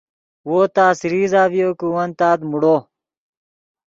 وو 0.47 0.59
تس 0.75 0.99
ریزہ 1.11 1.43
ڤیو 1.51 1.69
کہ 1.79 1.87
ون 1.93 2.09
تات 2.19 2.39
موڑو 2.49 2.75